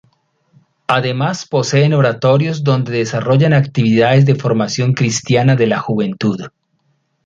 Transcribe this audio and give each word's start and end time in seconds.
Además 0.87 1.45
poseen 1.45 1.93
oratorios 1.93 2.63
donde 2.63 2.91
desarrollan 2.91 3.53
actividades 3.53 4.25
de 4.25 4.33
formación 4.33 4.93
cristiana 4.93 5.55
de 5.55 5.67
la 5.67 5.77
juventud. 5.77 6.41